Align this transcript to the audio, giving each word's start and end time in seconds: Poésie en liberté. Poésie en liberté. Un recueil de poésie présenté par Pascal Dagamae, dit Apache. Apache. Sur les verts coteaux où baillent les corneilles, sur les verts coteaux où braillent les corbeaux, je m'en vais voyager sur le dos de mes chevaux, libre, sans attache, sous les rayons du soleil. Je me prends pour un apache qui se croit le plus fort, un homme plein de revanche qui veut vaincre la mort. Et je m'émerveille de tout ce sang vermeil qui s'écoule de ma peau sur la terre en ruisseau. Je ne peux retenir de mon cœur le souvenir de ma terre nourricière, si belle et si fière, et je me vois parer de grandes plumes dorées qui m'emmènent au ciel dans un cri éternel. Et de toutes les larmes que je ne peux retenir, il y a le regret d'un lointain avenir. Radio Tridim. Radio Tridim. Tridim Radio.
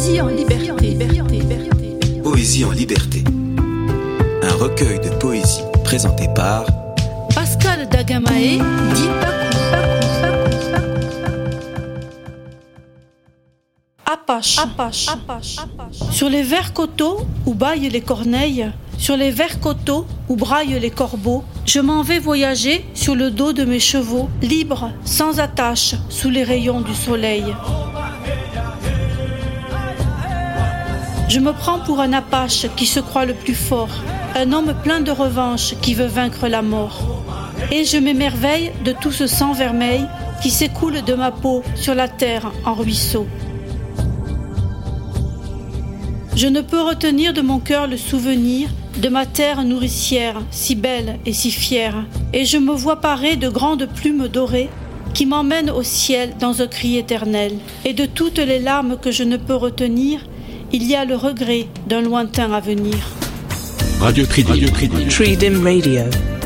Poésie 0.00 0.20
en 0.22 0.28
liberté. 0.28 0.96
Poésie 2.22 2.64
en 2.64 2.70
liberté. 2.70 3.22
Un 4.42 4.54
recueil 4.54 4.98
de 4.98 5.10
poésie 5.10 5.60
présenté 5.84 6.26
par 6.34 6.64
Pascal 7.34 7.86
Dagamae, 7.86 8.62
dit 8.94 9.08
Apache. 14.06 14.58
Apache. 14.58 15.08
Sur 16.10 16.30
les 16.30 16.44
verts 16.44 16.72
coteaux 16.72 17.26
où 17.44 17.52
baillent 17.52 17.90
les 17.90 18.00
corneilles, 18.00 18.72
sur 18.96 19.18
les 19.18 19.30
verts 19.30 19.60
coteaux 19.60 20.06
où 20.30 20.36
braillent 20.36 20.80
les 20.80 20.90
corbeaux, 20.90 21.44
je 21.66 21.80
m'en 21.80 22.02
vais 22.02 22.20
voyager 22.20 22.86
sur 22.94 23.14
le 23.14 23.30
dos 23.30 23.52
de 23.52 23.66
mes 23.66 23.80
chevaux, 23.80 24.30
libre, 24.40 24.92
sans 25.04 25.40
attache, 25.40 25.94
sous 26.08 26.30
les 26.30 26.42
rayons 26.42 26.80
du 26.80 26.94
soleil. 26.94 27.54
Je 31.30 31.38
me 31.38 31.52
prends 31.52 31.78
pour 31.78 32.00
un 32.00 32.12
apache 32.12 32.66
qui 32.74 32.86
se 32.86 32.98
croit 32.98 33.24
le 33.24 33.34
plus 33.34 33.54
fort, 33.54 34.02
un 34.34 34.52
homme 34.52 34.74
plein 34.82 35.00
de 35.00 35.12
revanche 35.12 35.76
qui 35.80 35.94
veut 35.94 36.08
vaincre 36.08 36.48
la 36.48 36.60
mort. 36.60 37.02
Et 37.70 37.84
je 37.84 37.98
m'émerveille 37.98 38.72
de 38.84 38.90
tout 38.90 39.12
ce 39.12 39.28
sang 39.28 39.52
vermeil 39.52 40.04
qui 40.42 40.50
s'écoule 40.50 41.02
de 41.02 41.14
ma 41.14 41.30
peau 41.30 41.62
sur 41.76 41.94
la 41.94 42.08
terre 42.08 42.50
en 42.64 42.74
ruisseau. 42.74 43.28
Je 46.34 46.48
ne 46.48 46.62
peux 46.62 46.82
retenir 46.82 47.32
de 47.32 47.42
mon 47.42 47.60
cœur 47.60 47.86
le 47.86 47.96
souvenir 47.96 48.68
de 49.00 49.08
ma 49.08 49.24
terre 49.24 49.62
nourricière, 49.62 50.42
si 50.50 50.74
belle 50.74 51.20
et 51.26 51.32
si 51.32 51.52
fière, 51.52 52.06
et 52.32 52.44
je 52.44 52.58
me 52.58 52.72
vois 52.72 53.00
parer 53.00 53.36
de 53.36 53.48
grandes 53.48 53.86
plumes 53.86 54.26
dorées 54.26 54.68
qui 55.14 55.26
m'emmènent 55.26 55.70
au 55.70 55.84
ciel 55.84 56.34
dans 56.40 56.60
un 56.60 56.66
cri 56.66 56.96
éternel. 56.96 57.52
Et 57.84 57.92
de 57.92 58.06
toutes 58.06 58.38
les 58.38 58.58
larmes 58.58 58.96
que 59.00 59.12
je 59.12 59.22
ne 59.22 59.36
peux 59.36 59.54
retenir, 59.54 60.22
il 60.72 60.84
y 60.84 60.94
a 60.94 61.04
le 61.04 61.16
regret 61.16 61.66
d'un 61.86 62.02
lointain 62.02 62.52
avenir. 62.52 62.96
Radio 64.00 64.24
Tridim. 64.26 64.50
Radio 64.50 64.68
Tridim. 64.70 65.08
Tridim 65.08 65.64
Radio. 65.64 66.39